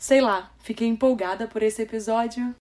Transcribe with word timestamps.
Sei 0.00 0.20
lá, 0.20 0.52
fiquei 0.60 0.86
empolgada 0.86 1.48
por 1.48 1.60
esse 1.60 1.82
episódio. 1.82 2.54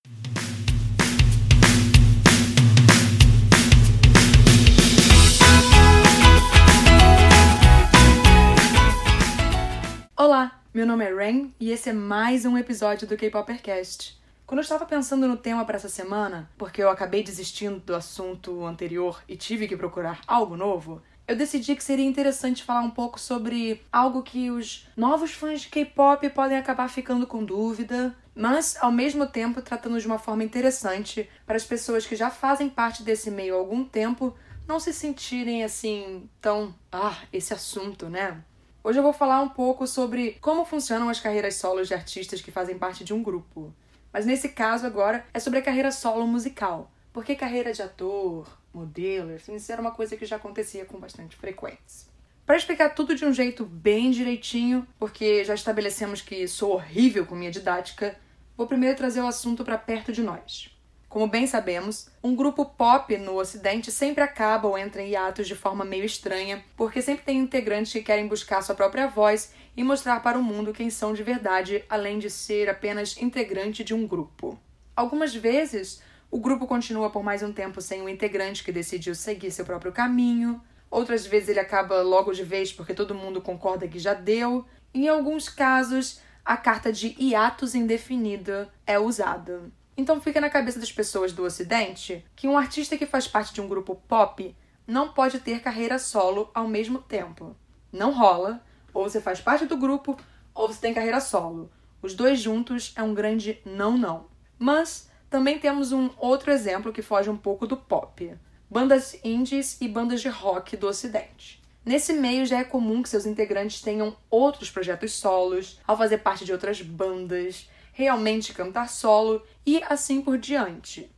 Olá, 10.15 10.59
meu 10.73 10.87
nome 10.87 11.05
é 11.05 11.13
Ren 11.13 11.51
e 11.59 11.69
esse 11.69 11.91
é 11.91 11.93
mais 11.93 12.43
um 12.43 12.57
episódio 12.57 13.07
do 13.07 13.15
K-Popercast. 13.15 14.17
Quando 14.47 14.57
eu 14.57 14.63
estava 14.63 14.87
pensando 14.87 15.27
no 15.27 15.37
tema 15.37 15.63
para 15.63 15.75
essa 15.75 15.89
semana, 15.89 16.49
porque 16.57 16.81
eu 16.81 16.89
acabei 16.89 17.21
desistindo 17.21 17.79
do 17.79 17.93
assunto 17.93 18.65
anterior 18.65 19.21
e 19.27 19.37
tive 19.37 19.67
que 19.67 19.77
procurar 19.77 20.21
algo 20.25 20.57
novo, 20.57 21.03
eu 21.27 21.35
decidi 21.35 21.75
que 21.75 21.83
seria 21.83 22.05
interessante 22.05 22.63
falar 22.63 22.81
um 22.81 22.89
pouco 22.89 23.19
sobre 23.19 23.81
algo 23.91 24.23
que 24.23 24.49
os 24.49 24.87
novos 24.95 25.33
fãs 25.33 25.61
de 25.61 25.67
K-pop 25.67 26.29
podem 26.29 26.57
acabar 26.57 26.87
ficando 26.89 27.27
com 27.27 27.43
dúvida, 27.43 28.15
mas 28.33 28.77
ao 28.79 28.91
mesmo 28.91 29.27
tempo 29.27 29.61
tratando 29.61 29.99
de 29.99 30.07
uma 30.07 30.17
forma 30.17 30.43
interessante 30.43 31.29
para 31.45 31.57
as 31.57 31.65
pessoas 31.65 32.05
que 32.05 32.15
já 32.15 32.29
fazem 32.29 32.69
parte 32.69 33.03
desse 33.03 33.29
meio 33.29 33.55
há 33.55 33.57
algum 33.57 33.83
tempo 33.83 34.33
não 34.65 34.79
se 34.79 34.93
sentirem 34.93 35.63
assim 35.63 36.29
tão, 36.39 36.73
ah, 36.91 37.17
esse 37.33 37.53
assunto, 37.53 38.07
né? 38.07 38.41
Hoje 38.83 38.99
eu 38.99 39.03
vou 39.03 39.13
falar 39.13 39.41
um 39.41 39.49
pouco 39.49 39.85
sobre 39.85 40.37
como 40.39 40.63
funcionam 40.63 41.09
as 41.09 41.19
carreiras 41.19 41.55
solos 41.55 41.89
de 41.89 41.93
artistas 41.93 42.41
que 42.41 42.51
fazem 42.51 42.77
parte 42.77 43.03
de 43.03 43.13
um 43.13 43.21
grupo. 43.21 43.73
Mas 44.13 44.25
nesse 44.25 44.49
caso 44.49 44.85
agora 44.85 45.25
é 45.33 45.39
sobre 45.39 45.59
a 45.59 45.61
carreira 45.61 45.91
solo 45.91 46.25
musical. 46.25 46.89
Porque 47.11 47.35
carreira 47.35 47.73
de 47.73 47.81
ator, 47.81 48.47
modelo, 48.77 49.33
assim, 49.33 49.55
isso 49.55 49.71
era 49.71 49.81
uma 49.81 49.91
coisa 49.91 50.15
que 50.15 50.25
já 50.25 50.35
acontecia 50.35 50.85
com 50.85 50.99
bastante 50.99 51.35
frequência. 51.35 52.07
Para 52.45 52.57
explicar 52.57 52.89
tudo 52.91 53.15
de 53.15 53.25
um 53.25 53.33
jeito 53.33 53.65
bem 53.65 54.11
direitinho, 54.11 54.87
porque 54.97 55.43
já 55.43 55.53
estabelecemos 55.53 56.21
que 56.21 56.47
sou 56.47 56.71
horrível 56.71 57.25
com 57.25 57.35
minha 57.35 57.51
didática, 57.51 58.17
vou 58.55 58.67
primeiro 58.67 58.95
trazer 58.95 59.21
o 59.21 59.27
assunto 59.27 59.65
para 59.65 59.77
perto 59.77 60.13
de 60.13 60.21
nós. 60.21 60.69
Como 61.09 61.27
bem 61.27 61.47
sabemos, 61.47 62.09
um 62.23 62.35
grupo 62.35 62.65
pop 62.65 63.17
no 63.17 63.39
Ocidente 63.39 63.91
sempre 63.91 64.23
acaba 64.23 64.67
ou 64.67 64.77
entra 64.77 65.01
em 65.01 65.09
hiatos 65.09 65.47
de 65.47 65.55
forma 65.55 65.83
meio 65.83 66.03
estranha, 66.03 66.63
porque 66.75 67.01
sempre 67.01 67.25
tem 67.25 67.37
integrantes 67.37 67.91
que 67.91 68.01
querem 68.01 68.27
buscar 68.27 68.61
sua 68.61 68.75
própria 68.75 69.07
voz 69.07 69.53
e 69.75 69.83
mostrar 69.83 70.21
para 70.21 70.37
o 70.37 70.43
mundo 70.43 70.73
quem 70.73 70.89
são 70.89 71.13
de 71.13 71.23
verdade, 71.23 71.83
além 71.89 72.19
de 72.19 72.29
ser 72.29 72.69
apenas 72.69 73.17
integrante 73.21 73.83
de 73.83 73.93
um 73.93 74.05
grupo. 74.05 74.59
Algumas 74.95 75.33
vezes, 75.33 76.01
o 76.29 76.39
grupo 76.39 76.67
continua 76.67 77.09
por 77.09 77.23
mais 77.23 77.41
um 77.41 77.53
tempo 77.53 77.81
sem 77.81 78.01
um 78.01 78.09
integrante 78.09 78.63
que 78.63 78.71
decidiu 78.71 79.15
seguir 79.15 79.51
seu 79.51 79.65
próprio 79.65 79.91
caminho. 79.91 80.61
Outras 80.89 81.25
vezes 81.25 81.49
ele 81.49 81.59
acaba 81.59 82.01
logo 82.01 82.33
de 82.33 82.43
vez 82.43 82.71
porque 82.71 82.93
todo 82.93 83.15
mundo 83.15 83.41
concorda 83.41 83.87
que 83.87 83.99
já 83.99 84.13
deu. 84.13 84.65
Em 84.93 85.07
alguns 85.07 85.49
casos, 85.49 86.19
a 86.43 86.57
carta 86.57 86.91
de 86.91 87.15
hiatus 87.19 87.75
indefinida 87.75 88.69
é 88.85 88.99
usada. 88.99 89.71
Então 89.95 90.21
fica 90.21 90.39
na 90.39 90.49
cabeça 90.49 90.79
das 90.79 90.91
pessoas 90.91 91.33
do 91.33 91.43
Ocidente 91.43 92.23
que 92.35 92.47
um 92.47 92.57
artista 92.57 92.97
que 92.97 93.05
faz 93.05 93.27
parte 93.27 93.53
de 93.53 93.61
um 93.61 93.67
grupo 93.67 93.95
pop 94.07 94.55
não 94.85 95.09
pode 95.09 95.39
ter 95.39 95.59
carreira 95.61 95.97
solo 95.97 96.49
ao 96.53 96.67
mesmo 96.67 96.99
tempo. 96.99 97.55
Não 97.91 98.11
rola, 98.11 98.63
ou 98.93 99.09
você 99.09 99.19
faz 99.19 99.41
parte 99.41 99.65
do 99.65 99.75
grupo, 99.75 100.17
ou 100.53 100.67
você 100.67 100.79
tem 100.79 100.93
carreira 100.93 101.19
solo. 101.19 101.69
Os 102.01 102.13
dois 102.13 102.39
juntos 102.39 102.93
é 102.95 103.03
um 103.03 103.13
grande 103.13 103.59
não 103.65 103.97
não. 103.97 104.27
Mas 104.57 105.09
também 105.29 105.59
temos 105.59 105.91
um 105.91 106.09
outro 106.17 106.51
exemplo 106.51 106.93
que 106.93 107.01
foge 107.01 107.29
um 107.29 107.37
pouco 107.37 107.67
do 107.67 107.75
pop: 107.75 108.33
bandas 108.69 109.19
indies 109.23 109.77
e 109.81 109.87
bandas 109.87 110.21
de 110.21 110.29
rock 110.29 110.77
do 110.77 110.87
Ocidente. 110.87 111.61
Nesse 111.85 112.11
meio 112.13 112.45
já 112.45 112.59
é 112.59 112.63
comum 112.63 113.01
que 113.01 113.09
seus 113.09 113.25
integrantes 113.25 113.81
tenham 113.81 114.15
outros 114.29 114.69
projetos 114.69 115.13
solos, 115.13 115.79
ao 115.87 115.97
fazer 115.97 116.17
parte 116.17 116.43
de 116.43 116.51
outras 116.51 116.81
bandas, 116.81 117.69
realmente 117.93 118.53
cantar 118.53 118.89
solo 118.89 119.41
e 119.65 119.81
assim 119.83 120.21
por 120.21 120.37
diante. 120.37 121.09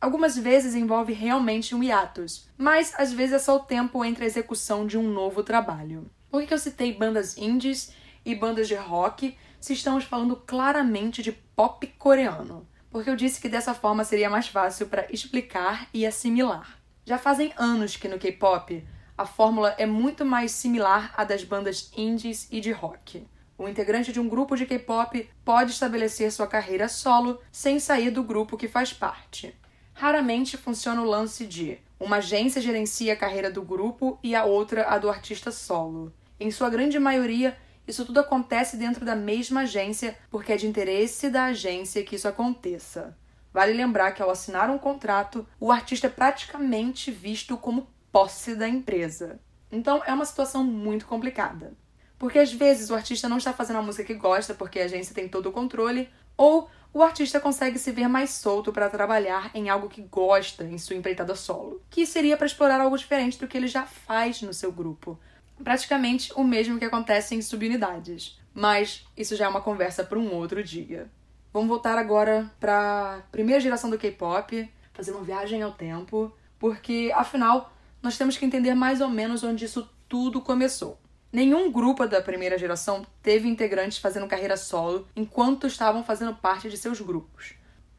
Algumas 0.00 0.36
vezes 0.36 0.74
envolve 0.74 1.12
realmente 1.12 1.74
um 1.74 1.82
hiatus, 1.82 2.46
mas 2.56 2.94
às 2.96 3.12
vezes 3.12 3.34
é 3.34 3.38
só 3.38 3.56
o 3.56 3.60
tempo 3.60 4.04
entre 4.04 4.24
a 4.24 4.26
execução 4.26 4.86
de 4.86 4.96
um 4.96 5.10
novo 5.10 5.42
trabalho. 5.42 6.08
Por 6.30 6.44
que 6.44 6.54
eu 6.54 6.58
citei 6.58 6.92
bandas 6.92 7.36
indies 7.36 7.92
e 8.24 8.34
bandas 8.34 8.68
de 8.68 8.74
rock 8.76 9.36
se 9.58 9.72
estamos 9.72 10.04
falando 10.04 10.36
claramente 10.36 11.22
de 11.22 11.32
pop 11.32 11.84
coreano? 11.98 12.66
Porque 12.98 13.10
eu 13.10 13.14
disse 13.14 13.40
que 13.40 13.48
dessa 13.48 13.74
forma 13.74 14.02
seria 14.02 14.28
mais 14.28 14.48
fácil 14.48 14.88
para 14.88 15.06
explicar 15.12 15.88
e 15.94 16.04
assimilar. 16.04 16.80
Já 17.04 17.16
fazem 17.16 17.52
anos 17.56 17.96
que 17.96 18.08
no 18.08 18.18
K-pop 18.18 18.84
a 19.16 19.24
fórmula 19.24 19.72
é 19.78 19.86
muito 19.86 20.24
mais 20.24 20.50
similar 20.50 21.14
à 21.16 21.22
das 21.22 21.44
bandas 21.44 21.92
indies 21.96 22.48
e 22.50 22.60
de 22.60 22.72
rock. 22.72 23.24
O 23.56 23.68
integrante 23.68 24.12
de 24.12 24.18
um 24.18 24.28
grupo 24.28 24.56
de 24.56 24.66
K-pop 24.66 25.30
pode 25.44 25.70
estabelecer 25.70 26.32
sua 26.32 26.48
carreira 26.48 26.88
solo 26.88 27.40
sem 27.52 27.78
sair 27.78 28.10
do 28.10 28.24
grupo 28.24 28.56
que 28.56 28.66
faz 28.66 28.92
parte. 28.92 29.54
Raramente 29.94 30.56
funciona 30.56 31.00
o 31.00 31.08
lance 31.08 31.46
de 31.46 31.78
uma 32.00 32.16
agência 32.16 32.60
gerencia 32.60 33.12
a 33.12 33.16
carreira 33.16 33.48
do 33.48 33.62
grupo 33.62 34.18
e 34.24 34.34
a 34.34 34.44
outra 34.44 34.88
a 34.88 34.98
do 34.98 35.08
artista 35.08 35.52
solo. 35.52 36.12
Em 36.40 36.50
sua 36.50 36.68
grande 36.68 36.98
maioria, 36.98 37.56
isso 37.88 38.04
tudo 38.04 38.20
acontece 38.20 38.76
dentro 38.76 39.04
da 39.04 39.16
mesma 39.16 39.62
agência 39.62 40.16
porque 40.30 40.52
é 40.52 40.56
de 40.56 40.66
interesse 40.66 41.30
da 41.30 41.46
agência 41.46 42.04
que 42.04 42.16
isso 42.16 42.28
aconteça. 42.28 43.16
Vale 43.52 43.72
lembrar 43.72 44.12
que 44.12 44.22
ao 44.22 44.30
assinar 44.30 44.68
um 44.68 44.78
contrato, 44.78 45.46
o 45.58 45.72
artista 45.72 46.06
é 46.06 46.10
praticamente 46.10 47.10
visto 47.10 47.56
como 47.56 47.88
posse 48.12 48.54
da 48.54 48.68
empresa. 48.68 49.40
Então 49.72 50.02
é 50.06 50.12
uma 50.12 50.26
situação 50.26 50.62
muito 50.62 51.06
complicada. 51.06 51.72
Porque 52.18 52.38
às 52.38 52.52
vezes 52.52 52.90
o 52.90 52.94
artista 52.94 53.28
não 53.28 53.38
está 53.38 53.52
fazendo 53.52 53.78
a 53.78 53.82
música 53.82 54.04
que 54.04 54.14
gosta 54.14 54.52
porque 54.52 54.80
a 54.80 54.84
agência 54.84 55.14
tem 55.14 55.28
todo 55.28 55.48
o 55.48 55.52
controle, 55.52 56.10
ou 56.36 56.68
o 56.92 57.02
artista 57.02 57.40
consegue 57.40 57.78
se 57.78 57.92
ver 57.92 58.08
mais 58.08 58.30
solto 58.30 58.72
para 58.72 58.90
trabalhar 58.90 59.50
em 59.54 59.68
algo 59.68 59.88
que 59.88 60.02
gosta 60.02 60.64
em 60.64 60.78
sua 60.78 60.96
empreitada 60.96 61.34
solo, 61.34 61.82
que 61.90 62.06
seria 62.06 62.36
para 62.36 62.46
explorar 62.46 62.80
algo 62.80 62.96
diferente 62.96 63.38
do 63.38 63.46
que 63.46 63.56
ele 63.56 63.68
já 63.68 63.84
faz 63.84 64.42
no 64.42 64.52
seu 64.52 64.72
grupo, 64.72 65.18
praticamente 65.62 66.32
o 66.34 66.44
mesmo 66.44 66.78
que 66.78 66.84
acontece 66.84 67.34
em 67.34 67.42
subunidades. 67.42 68.38
Mas 68.54 69.04
isso 69.16 69.36
já 69.36 69.46
é 69.46 69.48
uma 69.48 69.60
conversa 69.60 70.02
para 70.02 70.18
um 70.18 70.32
outro 70.34 70.62
dia. 70.62 71.10
Vamos 71.52 71.68
voltar 71.68 71.96
agora 71.98 72.50
para 72.60 73.16
a 73.16 73.20
primeira 73.32 73.60
geração 73.60 73.88
do 73.88 73.98
K-pop, 73.98 74.68
fazer 74.92 75.12
uma 75.12 75.24
viagem 75.24 75.62
ao 75.62 75.72
tempo, 75.72 76.32
porque 76.58 77.12
afinal 77.14 77.72
nós 78.02 78.18
temos 78.18 78.36
que 78.36 78.44
entender 78.44 78.74
mais 78.74 79.00
ou 79.00 79.08
menos 79.08 79.42
onde 79.42 79.64
isso 79.64 79.88
tudo 80.08 80.40
começou. 80.40 80.98
Nenhum 81.32 81.70
grupo 81.70 82.06
da 82.06 82.22
primeira 82.22 82.56
geração 82.56 83.04
teve 83.22 83.48
integrantes 83.48 83.98
fazendo 83.98 84.26
carreira 84.26 84.56
solo 84.56 85.06
enquanto 85.14 85.66
estavam 85.66 86.02
fazendo 86.02 86.34
parte 86.34 86.70
de 86.70 86.76
seus 86.76 87.00
grupos. 87.00 87.54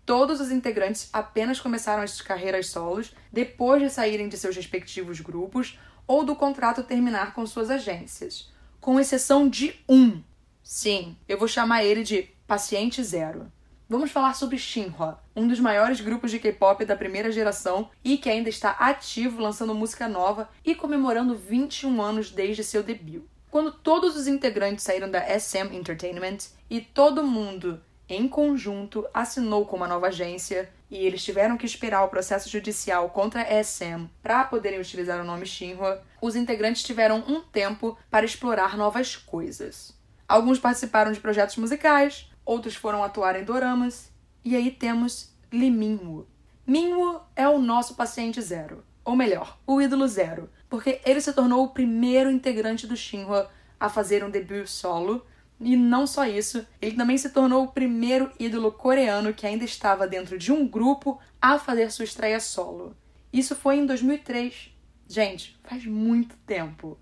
Todos 0.06 0.42
os 0.42 0.52
integrantes 0.52 1.08
apenas 1.14 1.60
começaram 1.60 2.02
as 2.02 2.20
carreiras 2.20 2.68
solos 2.68 3.14
depois 3.32 3.82
de 3.84 3.90
saírem 3.92 4.28
de 4.28 4.38
seus 4.38 4.56
respectivos 4.56 5.22
grupos 5.22 5.78
ou 6.10 6.26
do 6.26 6.36
contrato 6.36 6.82
terminar 6.82 7.36
com 7.36 7.46
suas 7.46 7.70
agências, 7.70 8.50
com 8.82 9.00
exceção 9.00 9.48
de 9.48 9.76
um. 9.88 10.24
Sim, 10.64 11.16
eu 11.28 11.38
vou 11.38 11.48
chamar 11.48 11.84
ele 11.84 12.04
de 12.04 12.24
Paciente 12.48 13.04
Zero. 13.04 13.52
Vamos 13.88 14.10
falar 14.10 14.34
sobre 14.34 14.58
Shinhwa, 14.58 15.24
um 15.36 15.48
dos 15.48 15.60
maiores 15.60 16.02
grupos 16.02 16.32
de 16.32 16.40
K-pop 16.40 16.84
da 16.84 16.96
primeira 16.96 17.32
geração 17.32 17.92
e 18.04 18.18
que 18.18 18.28
ainda 18.28 18.50
está 18.50 18.72
ativo 18.72 19.40
lançando 19.40 19.76
música 19.76 20.08
nova 20.08 20.50
e 20.66 20.74
comemorando 20.74 21.36
21 21.36 22.02
anos 22.02 22.32
desde 22.32 22.64
seu 22.64 22.82
debut. 22.82 23.22
Quando 23.52 23.72
todos 23.72 24.16
os 24.16 24.28
integrantes 24.28 24.84
saíram 24.84 25.12
da 25.12 25.22
SM 25.40 25.76
Entertainment 25.76 26.38
e 26.72 26.82
todo 26.82 27.24
mundo 27.24 27.80
em 28.08 28.28
conjunto 28.28 29.06
assinou 29.14 29.64
com 29.64 29.76
uma 29.76 29.88
nova 29.88 30.08
agência, 30.08 30.72
e 30.90 30.98
eles 30.98 31.24
tiveram 31.24 31.58
que 31.58 31.66
esperar 31.66 32.04
o 32.04 32.10
processo 32.10 32.50
judicial 32.50 33.10
contra 33.10 33.42
a 33.42 33.64
SM 33.64 34.08
para 34.24 34.44
poderem 34.44 34.80
utilizar 34.80 35.22
o 35.22 35.26
nome 35.26 35.46
Shinhwa, 35.46 36.04
os 36.22 36.36
integrantes 36.36 36.84
tiveram 36.84 37.24
um 37.28 37.42
tempo 37.42 37.98
para 38.10 38.26
explorar 38.26 38.76
novas 38.76 39.16
coisas. 39.16 39.98
Alguns 40.28 40.60
participaram 40.60 41.12
de 41.12 41.20
projetos 41.20 41.58
musicais, 41.58 42.30
outros 42.46 42.76
foram 42.76 43.04
atuar 43.04 43.40
em 43.40 43.44
doramas, 43.44 44.12
e 44.44 44.56
aí 44.56 44.72
temos 44.72 45.34
Lee 45.52 45.72
Minwoo. 45.72 46.28
Minwoo 46.66 47.22
é 47.36 47.48
o 47.48 47.60
nosso 47.60 47.96
paciente 47.96 48.42
zero, 48.42 48.84
ou 49.04 49.16
melhor, 49.16 49.58
o 49.66 49.82
ídolo 49.82 50.08
zero, 50.08 50.50
porque 50.70 51.02
ele 51.06 51.22
se 51.22 51.34
tornou 51.34 51.64
o 51.64 51.70
primeiro 51.70 52.30
integrante 52.30 52.86
do 52.86 52.96
Shinhwa 52.96 53.50
a 53.80 53.90
fazer 53.90 54.24
um 54.24 54.30
debut 54.30 54.68
solo 54.68 55.26
e 55.60 55.76
não 55.76 56.08
só 56.08 56.26
isso, 56.26 56.66
ele 56.82 56.96
também 56.96 57.18
se 57.18 57.30
tornou 57.30 57.66
o 57.66 57.72
primeiro 57.72 58.32
ídolo 58.40 58.72
coreano 58.72 59.34
que 59.34 59.46
ainda 59.46 59.66
estava 59.66 60.08
dentro 60.08 60.38
de 60.38 60.52
um 60.52 60.66
grupo 60.66 61.20
a 61.42 61.60
fazer 61.60 61.92
sua 61.92 62.06
estreia 62.06 62.40
solo. 62.40 62.96
Isso 63.32 63.56
foi 63.56 63.78
em 63.78 63.86
2003. 63.86 64.72
Gente, 65.08 65.60
faz 65.64 65.86
muito 65.86 66.38
tempo. 66.46 66.98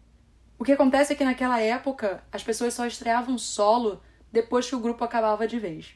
O 0.57 0.63
que 0.63 0.71
acontece 0.71 1.13
é 1.13 1.15
que 1.15 1.24
naquela 1.24 1.59
época 1.59 2.24
as 2.31 2.44
pessoas 2.44 2.74
só 2.74 2.88
estreavam 2.88 3.38
solo 3.38 4.01
depois 4.31 4.68
que 4.68 4.75
o 4.75 4.80
grupo 4.80 5.03
acabava 5.03 5.48
de 5.48 5.60
vez. 5.60 5.95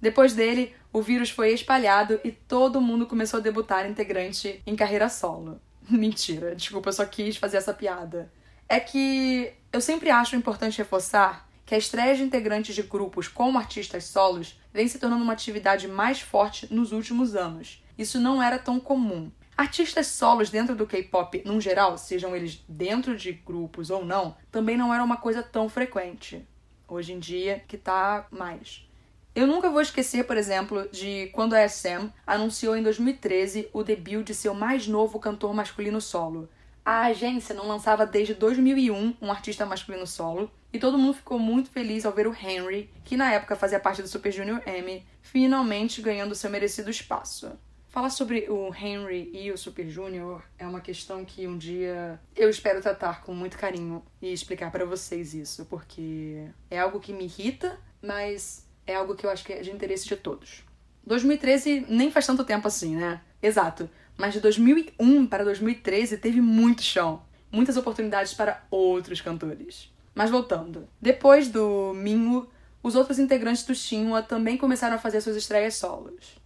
Depois 0.00 0.34
dele, 0.34 0.74
o 0.92 1.00
vírus 1.00 1.30
foi 1.30 1.52
espalhado 1.52 2.18
e 2.24 2.32
todo 2.32 2.80
mundo 2.80 3.06
começou 3.06 3.38
a 3.38 3.42
debutar 3.42 3.88
integrante 3.88 4.60
em 4.66 4.74
carreira 4.74 5.08
solo. 5.08 5.60
Mentira, 5.88 6.56
desculpa, 6.56 6.88
eu 6.88 6.92
só 6.92 7.04
quis 7.04 7.36
fazer 7.36 7.58
essa 7.58 7.72
piada. 7.72 8.32
É 8.68 8.80
que 8.80 9.52
eu 9.72 9.80
sempre 9.80 10.10
acho 10.10 10.34
importante 10.34 10.78
reforçar 10.78 11.48
que 11.64 11.74
a 11.74 11.78
estreia 11.78 12.14
de 12.14 12.22
integrantes 12.22 12.74
de 12.74 12.82
grupos 12.82 13.28
como 13.28 13.58
artistas 13.58 14.04
solos 14.04 14.60
vem 14.72 14.88
se 14.88 14.98
tornando 14.98 15.22
uma 15.22 15.32
atividade 15.32 15.88
mais 15.88 16.20
forte 16.20 16.72
nos 16.72 16.92
últimos 16.92 17.34
anos. 17.34 17.82
Isso 17.96 18.20
não 18.20 18.42
era 18.42 18.58
tão 18.58 18.80
comum. 18.80 19.30
Artistas 19.56 20.06
solos 20.06 20.50
dentro 20.50 20.74
do 20.74 20.86
K-pop, 20.86 21.42
num 21.44 21.60
geral, 21.60 21.98
sejam 21.98 22.34
eles 22.34 22.64
dentro 22.66 23.16
de 23.16 23.32
grupos 23.32 23.90
ou 23.90 24.04
não, 24.04 24.36
também 24.50 24.76
não 24.76 24.92
era 24.92 25.04
uma 25.04 25.18
coisa 25.18 25.42
tão 25.42 25.68
frequente. 25.68 26.46
Hoje 26.88 27.12
em 27.12 27.18
dia, 27.18 27.62
que 27.68 27.76
tá 27.76 28.26
mais. 28.30 28.86
Eu 29.34 29.46
nunca 29.46 29.70
vou 29.70 29.80
esquecer, 29.80 30.24
por 30.24 30.36
exemplo, 30.36 30.88
de 30.90 31.28
quando 31.32 31.54
a 31.54 31.66
SM 31.66 32.10
anunciou 32.26 32.76
em 32.76 32.82
2013 32.82 33.68
o 33.72 33.82
debut 33.82 34.26
de 34.26 34.34
seu 34.34 34.52
mais 34.52 34.86
novo 34.86 35.18
cantor 35.18 35.54
masculino 35.54 36.00
solo. 36.00 36.48
A 36.84 37.06
agência 37.06 37.54
não 37.54 37.66
lançava 37.66 38.04
desde 38.04 38.34
2001 38.34 39.16
um 39.22 39.30
artista 39.30 39.64
masculino 39.64 40.06
solo, 40.06 40.50
e 40.72 40.78
todo 40.78 40.98
mundo 40.98 41.14
ficou 41.14 41.38
muito 41.38 41.70
feliz 41.70 42.06
ao 42.06 42.12
ver 42.12 42.26
o 42.26 42.34
Henry, 42.34 42.90
que 43.04 43.16
na 43.16 43.32
época 43.32 43.54
fazia 43.54 43.78
parte 43.78 44.02
do 44.02 44.08
Super 44.08 44.32
Junior 44.32 44.62
M, 44.66 45.04
finalmente 45.20 46.00
ganhando 46.00 46.34
seu 46.34 46.50
merecido 46.50 46.90
espaço. 46.90 47.52
Falar 47.88 48.08
sobre 48.08 48.46
o 48.48 48.74
Henry 48.74 49.30
e 49.34 49.52
o 49.52 49.58
Super 49.58 49.86
Junior 49.86 50.42
é 50.58 50.66
uma 50.66 50.80
questão 50.80 51.26
que 51.26 51.46
um 51.46 51.58
dia 51.58 52.18
eu 52.34 52.48
espero 52.48 52.80
tratar 52.80 53.20
com 53.20 53.34
muito 53.34 53.58
carinho 53.58 54.02
e 54.20 54.32
explicar 54.32 54.72
para 54.72 54.86
vocês 54.86 55.34
isso, 55.34 55.66
porque 55.66 56.48
é 56.70 56.78
algo 56.78 57.00
que 57.00 57.12
me 57.12 57.24
irrita, 57.24 57.78
mas 58.00 58.66
é 58.86 58.94
algo 58.94 59.14
que 59.14 59.26
eu 59.26 59.30
acho 59.30 59.44
que 59.44 59.52
é 59.52 59.60
de 59.60 59.70
interesse 59.70 60.08
de 60.08 60.16
todos. 60.16 60.64
2013 61.06 61.84
nem 61.86 62.10
faz 62.10 62.26
tanto 62.26 62.44
tempo 62.44 62.66
assim, 62.66 62.96
né? 62.96 63.20
Exato. 63.42 63.90
Mas 64.16 64.32
de 64.32 64.40
2001 64.40 65.26
para 65.26 65.44
2013 65.44 66.16
teve 66.16 66.40
muito 66.40 66.80
chão, 66.80 67.22
muitas 67.50 67.76
oportunidades 67.76 68.32
para 68.32 68.64
outros 68.70 69.20
cantores. 69.20 69.91
Mas 70.14 70.30
voltando, 70.30 70.88
depois 71.00 71.48
do 71.48 71.92
Minho, 71.94 72.48
os 72.82 72.94
outros 72.94 73.18
integrantes 73.18 73.64
do 73.64 73.74
Shinhwa 73.74 74.22
também 74.22 74.56
começaram 74.56 74.96
a 74.96 74.98
fazer 74.98 75.20
suas 75.20 75.36
estreias 75.36 75.74
solos. 75.74 76.36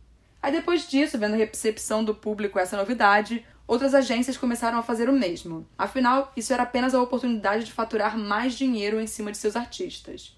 Aí 0.42 0.52
depois 0.52 0.88
disso, 0.88 1.18
vendo 1.18 1.34
a 1.34 1.36
recepção 1.36 2.04
do 2.04 2.14
público 2.14 2.58
essa 2.58 2.76
novidade, 2.76 3.44
outras 3.66 3.94
agências 3.94 4.36
começaram 4.36 4.78
a 4.78 4.82
fazer 4.82 5.08
o 5.08 5.12
mesmo. 5.12 5.66
Afinal, 5.76 6.32
isso 6.36 6.52
era 6.52 6.62
apenas 6.62 6.94
a 6.94 7.02
oportunidade 7.02 7.64
de 7.64 7.72
faturar 7.72 8.16
mais 8.16 8.54
dinheiro 8.54 9.00
em 9.00 9.06
cima 9.06 9.32
de 9.32 9.38
seus 9.38 9.56
artistas. 9.56 10.36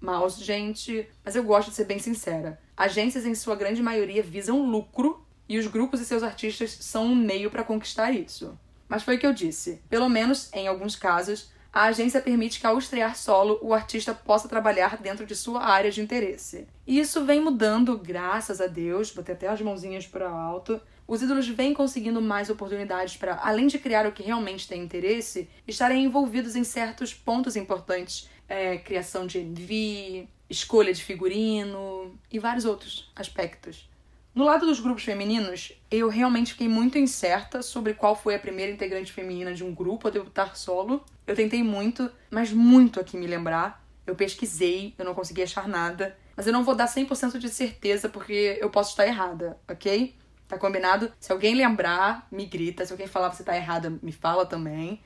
Mas, 0.00 0.38
gente, 0.38 1.06
mas 1.22 1.36
eu 1.36 1.44
gosto 1.44 1.68
de 1.68 1.76
ser 1.76 1.84
bem 1.84 1.98
sincera. 1.98 2.58
Agências, 2.74 3.26
em 3.26 3.34
sua 3.34 3.54
grande 3.54 3.82
maioria, 3.82 4.22
visam 4.22 4.64
lucro 4.64 5.22
e 5.46 5.58
os 5.58 5.66
grupos 5.66 6.00
e 6.00 6.06
seus 6.06 6.22
artistas 6.22 6.70
são 6.80 7.04
um 7.04 7.14
meio 7.14 7.50
para 7.50 7.64
conquistar 7.64 8.12
isso. 8.12 8.58
Mas 8.88 9.02
foi 9.02 9.16
o 9.16 9.18
que 9.18 9.26
eu 9.26 9.34
disse. 9.34 9.82
Pelo 9.90 10.08
menos, 10.08 10.48
em 10.54 10.66
alguns 10.66 10.96
casos, 10.96 11.52
a 11.72 11.84
agência 11.84 12.20
permite 12.20 12.58
que, 12.58 12.66
ao 12.66 12.78
estrear 12.78 13.16
solo, 13.16 13.58
o 13.62 13.72
artista 13.72 14.12
possa 14.12 14.48
trabalhar 14.48 14.96
dentro 14.96 15.24
de 15.24 15.36
sua 15.36 15.62
área 15.62 15.90
de 15.90 16.00
interesse. 16.00 16.66
E 16.86 16.98
isso 16.98 17.24
vem 17.24 17.40
mudando, 17.40 17.96
graças 17.96 18.60
a 18.60 18.66
Deus, 18.66 19.12
botei 19.12 19.34
até 19.34 19.46
as 19.46 19.60
mãozinhas 19.60 20.06
para 20.06 20.28
alto. 20.28 20.80
Os 21.06 21.22
ídolos 21.22 21.48
vêm 21.48 21.72
conseguindo 21.74 22.20
mais 22.20 22.50
oportunidades 22.50 23.16
para, 23.16 23.40
além 23.42 23.66
de 23.66 23.78
criar 23.78 24.06
o 24.06 24.12
que 24.12 24.22
realmente 24.22 24.68
tem 24.68 24.82
interesse, 24.82 25.48
estarem 25.66 26.04
envolvidos 26.04 26.56
em 26.56 26.64
certos 26.64 27.14
pontos 27.14 27.56
importantes 27.56 28.28
é, 28.48 28.78
criação 28.78 29.26
de 29.26 29.38
MV, 29.38 30.28
escolha 30.48 30.92
de 30.92 31.02
figurino 31.02 32.18
e 32.30 32.38
vários 32.38 32.64
outros 32.64 33.10
aspectos. 33.14 33.89
No 34.32 34.44
lado 34.44 34.64
dos 34.64 34.78
grupos 34.78 35.02
femininos, 35.02 35.72
eu 35.90 36.08
realmente 36.08 36.52
fiquei 36.52 36.68
muito 36.68 36.96
incerta 36.96 37.62
sobre 37.62 37.94
qual 37.94 38.14
foi 38.14 38.36
a 38.36 38.38
primeira 38.38 38.70
integrante 38.70 39.12
feminina 39.12 39.52
de 39.52 39.64
um 39.64 39.74
grupo 39.74 40.06
a 40.06 40.10
debutar 40.10 40.56
solo. 40.56 41.04
Eu 41.26 41.34
tentei 41.34 41.64
muito, 41.64 42.08
mas 42.30 42.52
muito 42.52 43.00
aqui 43.00 43.16
me 43.16 43.26
lembrar. 43.26 43.84
Eu 44.06 44.14
pesquisei, 44.14 44.94
eu 44.96 45.04
não 45.04 45.14
consegui 45.14 45.42
achar 45.42 45.66
nada. 45.66 46.16
Mas 46.36 46.46
eu 46.46 46.52
não 46.52 46.62
vou 46.62 46.76
dar 46.76 46.86
100% 46.86 47.38
de 47.38 47.48
certeza 47.48 48.08
porque 48.08 48.56
eu 48.60 48.70
posso 48.70 48.90
estar 48.90 49.04
errada, 49.04 49.58
ok? 49.68 50.14
Tá 50.46 50.56
combinado? 50.56 51.12
Se 51.18 51.32
alguém 51.32 51.56
lembrar, 51.56 52.28
me 52.30 52.46
grita. 52.46 52.86
Se 52.86 52.92
alguém 52.92 53.08
falar 53.08 53.30
que 53.30 53.36
você 53.36 53.44
tá 53.44 53.56
errada, 53.56 53.90
me 54.00 54.12
fala 54.12 54.46
também. 54.46 55.00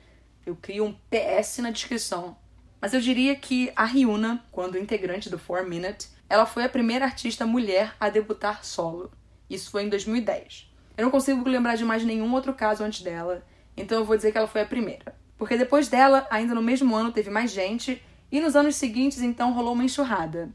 Eu 0.45 0.55
crio 0.55 0.85
um 0.85 0.93
PS 0.93 1.59
na 1.59 1.71
descrição. 1.71 2.37
Mas 2.79 2.93
eu 2.93 3.01
diria 3.01 3.35
que 3.35 3.73
a 3.75 3.87
Ryuna, 3.87 4.45
quando 4.53 4.77
integrante 4.77 5.31
do 5.31 5.39
4 5.39 5.67
Minute, 5.67 6.09
ela 6.29 6.47
foi 6.47 6.65
a 6.65 6.69
primeira 6.69 7.05
artista 7.05 7.47
mulher 7.47 7.95
a 8.01 8.09
debutar 8.09 8.65
solo. 8.65 9.11
Isso 9.49 9.71
foi 9.71 9.85
em 9.85 9.89
2010. 9.89 10.71
Eu 10.97 11.05
não 11.05 11.11
consigo 11.11 11.49
lembrar 11.49 11.77
de 11.77 11.85
mais 11.85 12.05
nenhum 12.05 12.33
outro 12.33 12.55
caso 12.55 12.85
antes 12.85 13.03
dela, 13.03 13.45
então 13.77 13.99
eu 13.99 14.05
vou 14.05 14.17
dizer 14.17 14.33
que 14.33 14.39
ela 14.39 14.47
foi 14.47 14.63
a 14.63 14.67
primeira. 14.67 15.15
Porque 15.37 15.57
depois 15.57 15.89
dela, 15.89 16.27
ainda 16.31 16.55
no 16.55 16.63
mesmo 16.63 16.95
ano, 16.95 17.13
teve 17.13 17.31
mais 17.31 17.51
gente, 17.51 18.03
e 18.31 18.41
nos 18.41 18.57
anos 18.57 18.77
seguintes, 18.77 19.21
então, 19.21 19.53
rolou 19.53 19.75
uma 19.75 19.85
enxurrada. 19.85 20.51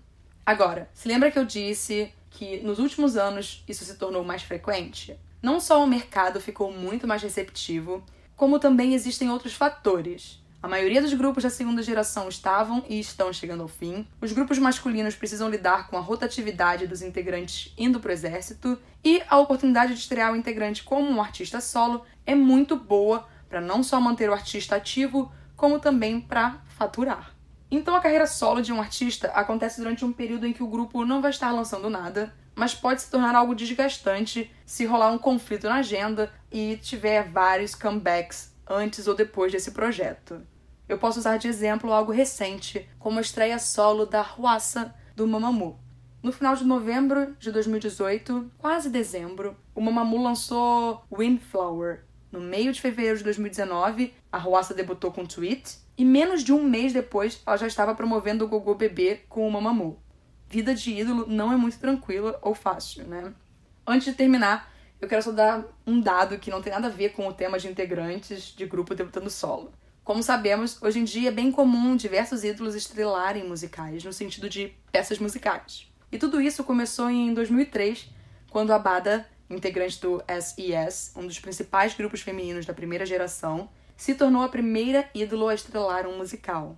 Agora, 0.46 0.90
se 0.94 1.08
lembra 1.08 1.30
que 1.30 1.38
eu 1.38 1.46
disse 1.46 2.12
que 2.30 2.60
nos 2.62 2.80
últimos 2.80 3.16
anos 3.16 3.64
isso 3.68 3.86
se 3.86 3.98
tornou 3.98 4.24
mais 4.24 4.44
frequente? 4.44 5.18
Não 5.42 5.60
só 5.60 5.84
o 5.84 5.88
mercado 5.88 6.42
ficou 6.42 6.72
muito 6.72 7.08
mais 7.08 7.22
receptivo, 7.22 8.04
como 8.36 8.60
também 8.60 8.94
existem 8.94 9.30
outros 9.30 9.54
fatores. 9.54 10.42
A 10.62 10.68
maioria 10.68 11.02
dos 11.02 11.14
grupos 11.14 11.44
da 11.44 11.50
segunda 11.50 11.82
geração 11.82 12.28
estavam 12.28 12.84
e 12.90 13.00
estão 13.00 13.32
chegando 13.32 13.62
ao 13.64 13.70
fim. 13.70 14.06
Os 14.20 14.34
grupos 14.34 14.60
masculinos 14.60 15.16
precisam 15.16 15.50
lidar 15.50 15.88
com 15.88 15.96
a 15.96 16.02
rotatividade 16.02 16.86
dos 16.86 17.02
integrantes 17.02 17.74
indo 17.78 17.98
para 17.98 18.10
o 18.10 18.12
exército. 18.12 18.78
E 19.02 19.24
a 19.30 19.38
oportunidade 19.38 19.94
de 19.94 20.00
estrear 20.02 20.34
o 20.34 20.36
integrante 20.36 20.84
como 20.84 21.10
um 21.10 21.22
artista 21.22 21.62
solo 21.62 22.04
é 22.26 22.36
muito 22.36 22.76
boa 22.76 23.26
para 23.48 23.62
não 23.62 23.82
só 23.82 24.02
manter 24.02 24.30
o 24.30 24.34
artista 24.34 24.76
ativo, 24.76 25.32
como 25.56 25.80
também 25.80 26.20
para 26.20 26.62
faturar. 26.68 27.34
Então 27.72 27.96
a 27.96 28.02
carreira 28.02 28.28
solo 28.28 28.62
de 28.62 28.74
um 28.74 28.82
artista 28.82 29.30
acontece 29.30 29.80
durante 29.80 30.04
um 30.04 30.12
período 30.12 30.46
em 30.46 30.52
que 30.52 30.64
o 30.64 30.68
grupo 30.68 31.06
não 31.06 31.22
vai 31.22 31.32
estar 31.32 31.52
lançando 31.52 31.90
nada, 31.90 32.36
mas 32.54 32.76
pode 32.76 33.02
se 33.02 33.10
tornar 33.10 33.34
algo 33.34 33.56
desgastante 33.56 34.52
se 34.66 34.86
rolar 34.86 35.14
um 35.14 35.18
conflito 35.18 35.70
na 35.70 35.76
agenda 35.76 36.30
e 36.52 36.76
tiver 36.82 37.30
vários 37.30 37.74
comebacks 37.74 38.54
antes 38.68 39.08
ou 39.08 39.16
depois 39.16 39.52
desse 39.52 39.72
projeto. 39.72 40.42
Eu 40.90 40.98
posso 40.98 41.20
usar 41.20 41.38
de 41.38 41.48
exemplo 41.48 41.94
algo 41.94 42.12
recente, 42.12 42.90
como 42.98 43.20
a 43.20 43.22
estreia 43.22 43.60
solo 43.60 44.08
da 44.08 44.24
Ruassa 44.24 44.96
do 45.16 45.28
Mamamoo. 45.28 45.78
No 46.24 46.32
final 46.32 46.56
de 46.56 46.66
novembro 46.66 47.36
de 47.40 47.52
2018, 47.52 48.52
quase 48.58 48.90
dezembro, 48.90 49.56
o 49.76 49.82
Mamamoo 49.82 50.24
lançou 50.24 51.04
Windflower. 51.16 52.06
No 52.32 52.42
meio 52.42 52.74
de 52.74 52.82
fevereiro 52.82 53.20
de 53.20 53.24
2019, 53.24 54.16
a 54.32 54.40
Ruassa 54.40 54.74
debutou 54.74 55.12
com 55.12 55.22
um 55.22 55.28
tweet 55.28 55.78
e 55.96 56.04
menos 56.04 56.44
de 56.44 56.52
um 56.52 56.64
mês 56.64 56.92
depois 56.92 57.40
ela 57.46 57.56
já 57.56 57.68
estava 57.68 57.94
promovendo 57.94 58.46
o 58.46 58.48
Gogô 58.48 58.74
Bebê 58.74 59.22
com 59.30 59.48
o 59.48 59.52
Mamamoo. 59.52 60.00
Vida 60.48 60.74
de 60.74 60.92
ídolo 60.92 61.28
não 61.28 61.54
é 61.54 61.56
muito 61.56 61.78
tranquila 61.78 62.40
ou 62.42 62.56
fácil, 62.56 63.06
né? 63.06 63.32
Antes 63.86 64.06
de 64.06 64.14
terminar, 64.14 64.74
eu 65.00 65.08
quero 65.08 65.22
só 65.22 65.32
dar 65.32 65.66
um 65.86 66.02
dado 66.02 66.40
que 66.40 66.50
não 66.50 66.64
tem 66.64 66.74
nada 66.74 66.88
a 66.88 66.92
ver 66.92 67.10
com 67.10 67.28
o 67.28 67.34
tema 67.34 67.60
de 67.60 67.68
integrantes 67.68 68.56
de 68.56 68.66
grupo 68.66 68.96
debutando 68.96 69.30
solo. 69.30 69.72
Como 70.10 70.24
sabemos, 70.24 70.82
hoje 70.82 70.98
em 70.98 71.04
dia 71.04 71.30
é 71.30 71.32
bem 71.32 71.52
comum 71.52 71.96
diversos 71.96 72.44
ídolos 72.44 72.74
estrelarem 72.74 73.48
musicais, 73.48 74.04
no 74.04 74.12
sentido 74.12 74.50
de 74.50 74.74
peças 74.92 75.20
musicais. 75.20 75.88
E 76.12 76.18
tudo 76.18 76.42
isso 76.42 76.64
começou 76.64 77.12
em 77.12 77.32
2003, 77.32 78.10
quando 78.50 78.74
a 78.74 78.80
Bada, 78.80 79.30
integrante 79.48 80.02
do 80.02 80.20
SES, 80.42 81.14
um 81.16 81.28
dos 81.28 81.38
principais 81.38 81.94
grupos 81.94 82.22
femininos 82.22 82.66
da 82.66 82.74
primeira 82.74 83.06
geração, 83.06 83.70
se 83.96 84.16
tornou 84.16 84.42
a 84.42 84.50
primeira 84.50 85.08
ídolo 85.14 85.48
a 85.48 85.54
estrelar 85.54 86.08
um 86.08 86.18
musical. 86.18 86.76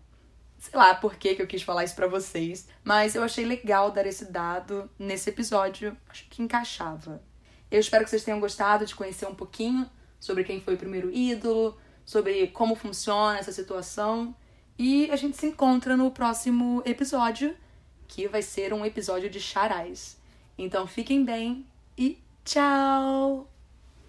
Sei 0.59 0.77
lá 0.77 0.93
por 0.93 1.15
que, 1.15 1.33
que 1.33 1.41
eu 1.41 1.47
quis 1.47 1.61
falar 1.61 1.85
isso 1.85 1.95
para 1.95 2.07
vocês, 2.07 2.67
mas 2.83 3.15
eu 3.15 3.23
achei 3.23 3.45
legal 3.45 3.91
dar 3.91 4.05
esse 4.05 4.25
dado 4.25 4.89
nesse 4.99 5.29
episódio, 5.29 5.95
acho 6.09 6.27
que 6.29 6.43
encaixava. 6.43 7.23
Eu 7.71 7.79
espero 7.79 8.03
que 8.03 8.09
vocês 8.09 8.25
tenham 8.25 8.41
gostado 8.41 8.85
de 8.85 8.93
conhecer 8.93 9.25
um 9.25 9.35
pouquinho 9.35 9.89
sobre 10.19 10.43
quem 10.43 10.59
foi 10.59 10.73
o 10.73 10.77
primeiro 10.77 11.09
ídolo, 11.09 11.79
sobre 12.11 12.47
como 12.47 12.75
funciona 12.75 13.39
essa 13.39 13.53
situação. 13.53 14.35
E 14.77 15.09
a 15.11 15.15
gente 15.15 15.37
se 15.37 15.45
encontra 15.45 15.95
no 15.95 16.11
próximo 16.11 16.81
episódio, 16.85 17.55
que 18.05 18.27
vai 18.27 18.41
ser 18.41 18.73
um 18.73 18.85
episódio 18.85 19.29
de 19.29 19.39
charais. 19.39 20.19
Então 20.57 20.85
fiquem 20.85 21.23
bem 21.23 21.65
e 21.97 22.17
tchau! 22.43 23.50